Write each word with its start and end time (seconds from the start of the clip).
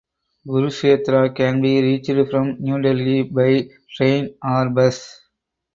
Kurukshetra 0.49 1.29
can 1.35 1.61
be 1.61 1.79
reached 1.79 2.31
from 2.31 2.59
New 2.59 2.81
Delhi 2.81 3.21
by 3.21 3.69
train 3.95 4.35
or 4.43 4.67
bus. 4.71 5.27